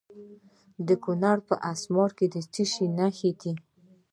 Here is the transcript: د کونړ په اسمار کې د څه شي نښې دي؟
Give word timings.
د 0.87 0.89
کونړ 1.03 1.37
په 1.47 1.55
اسمار 1.71 2.09
کې 2.17 2.25
د 2.33 2.35
څه 2.53 2.63
شي 2.71 2.85
نښې 2.97 3.31
دي؟ 3.41 3.53